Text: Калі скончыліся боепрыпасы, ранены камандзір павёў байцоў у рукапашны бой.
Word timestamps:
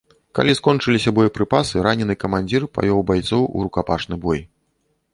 Калі 0.37 0.53
скончыліся 0.59 1.13
боепрыпасы, 1.19 1.75
ранены 1.89 2.15
камандзір 2.23 2.61
павёў 2.79 3.07
байцоў 3.13 3.43
у 3.55 3.67
рукапашны 3.67 4.15
бой. 4.29 4.39